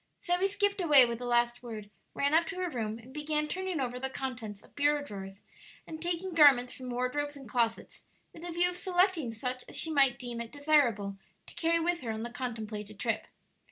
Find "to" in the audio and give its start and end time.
2.47-2.55, 11.45-11.53